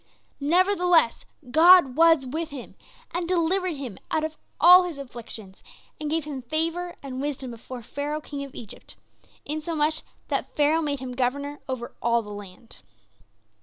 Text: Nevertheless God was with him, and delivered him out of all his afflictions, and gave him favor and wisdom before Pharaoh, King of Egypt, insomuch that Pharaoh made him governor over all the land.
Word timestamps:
Nevertheless 0.39 1.25
God 1.51 1.95
was 1.95 2.25
with 2.25 2.49
him, 2.49 2.73
and 3.11 3.27
delivered 3.27 3.75
him 3.75 3.99
out 4.09 4.23
of 4.23 4.35
all 4.59 4.81
his 4.85 4.97
afflictions, 4.97 5.61
and 5.99 6.09
gave 6.09 6.23
him 6.23 6.41
favor 6.41 6.95
and 7.03 7.21
wisdom 7.21 7.51
before 7.51 7.83
Pharaoh, 7.83 8.19
King 8.19 8.43
of 8.43 8.55
Egypt, 8.55 8.95
insomuch 9.45 10.01
that 10.29 10.55
Pharaoh 10.55 10.81
made 10.81 11.01
him 11.01 11.11
governor 11.11 11.59
over 11.69 11.93
all 12.01 12.23
the 12.23 12.33
land. 12.33 12.79